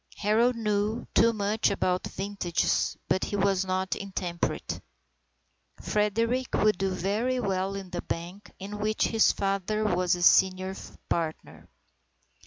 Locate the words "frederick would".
5.79-6.79